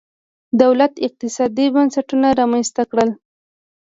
[0.61, 3.09] دولت اقتصادي بنسټونه رامنځته کړل.